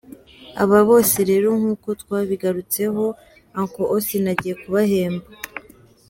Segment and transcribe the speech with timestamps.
[0.63, 3.03] Aba bose rero nkuko twabigarutseho
[3.59, 5.27] Uncle Austin agiye kubahemba.